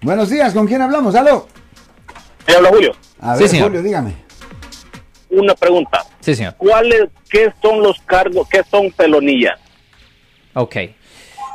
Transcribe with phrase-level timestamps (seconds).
[0.00, 1.16] Buenos días, ¿con quién hablamos?
[1.16, 1.48] ¿Aló?
[2.46, 2.92] ¿Me habla Julio?
[3.18, 3.66] A Sí, ver, señor.
[3.66, 4.14] Julio, dígame.
[5.28, 6.04] Una pregunta.
[6.20, 6.54] Sí, señor.
[6.56, 9.58] ¿Cuáles, qué son los cargos, qué son felonías?
[10.54, 10.72] Ok.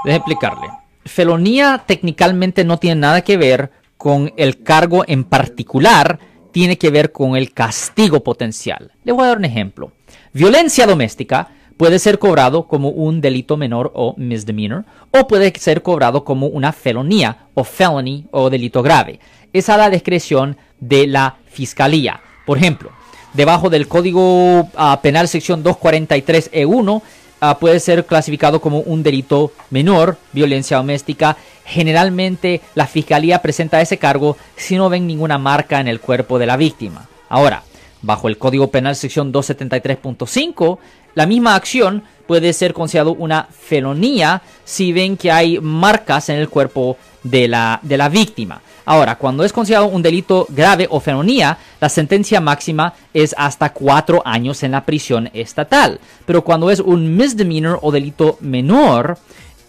[0.03, 0.67] Deje explicarle.
[1.05, 6.19] Felonía técnicamente no tiene nada que ver con el cargo en particular,
[6.51, 8.91] tiene que ver con el castigo potencial.
[9.05, 9.93] Le voy a dar un ejemplo.
[10.33, 11.47] Violencia doméstica
[11.77, 16.71] puede ser cobrado como un delito menor o misdemeanor, o puede ser cobrado como una
[16.71, 19.19] felonía o felony o delito grave.
[19.51, 22.21] Es a la discreción de la fiscalía.
[22.45, 22.91] Por ejemplo,
[23.33, 27.01] debajo del Código ah, Penal sección 243E1
[27.41, 31.37] ah, puede ser clasificado como un delito menor, violencia doméstica.
[31.65, 36.45] Generalmente la fiscalía presenta ese cargo si no ven ninguna marca en el cuerpo de
[36.45, 37.07] la víctima.
[37.29, 37.63] Ahora,
[38.03, 40.77] bajo el Código Penal sección 273.5,
[41.15, 46.49] la misma acción puede ser considerado una felonía si ven que hay marcas en el
[46.49, 48.61] cuerpo de la, de la víctima.
[48.85, 54.21] Ahora, cuando es considerado un delito grave o felonía, la sentencia máxima es hasta cuatro
[54.25, 55.99] años en la prisión estatal.
[56.25, 59.17] Pero cuando es un misdemeanor o delito menor,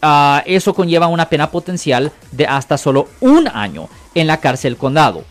[0.03, 5.25] ah, eso conlleva una pena potencial de hasta solo un año en la cárcel condado.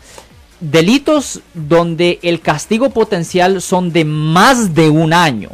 [0.60, 5.50] Delitos donde el castigo potencial son de más de un año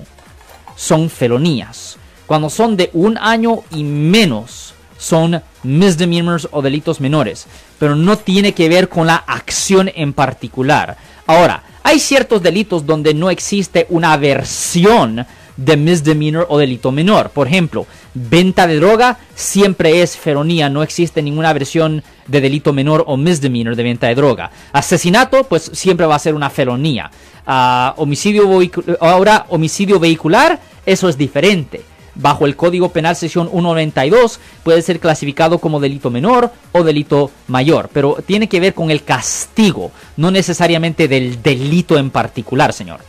[0.81, 1.99] son felonías.
[2.27, 7.47] Cuando son de un año y menos, son misdemeanors o delitos menores.
[7.79, 10.97] Pero no tiene que ver con la acción en particular.
[11.27, 15.27] Ahora, hay ciertos delitos donde no existe una versión
[15.59, 17.29] de misdemeanor o delito menor.
[17.29, 23.05] Por ejemplo, venta de droga siempre es felonía, no existe ninguna versión de delito menor
[23.07, 24.51] o misdemeanor de venta de droga.
[24.73, 27.11] Asesinato, pues siempre va a ser una felonía.
[27.47, 28.49] Ah, homicidio
[29.01, 31.83] ahora, homicidio vehicular, eso es diferente.
[32.15, 37.89] Bajo el Código Penal sección 192 puede ser clasificado como delito menor o delito mayor,
[37.93, 43.01] pero tiene que ver con el castigo, no necesariamente del delito en particular, señor.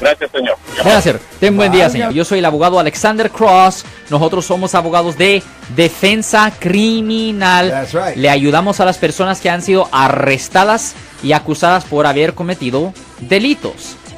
[0.00, 0.56] Gracias, señor.
[0.82, 1.22] Buenas tardes.
[1.40, 2.12] Ten buen día, señor.
[2.12, 3.84] Yo soy el abogado Alexander Cross.
[4.10, 5.42] Nosotros somos abogados de
[5.74, 7.70] defensa criminal.
[7.70, 8.16] That's right.
[8.16, 13.96] Le ayudamos a las personas que han sido arrestadas y acusadas por haber cometido delitos.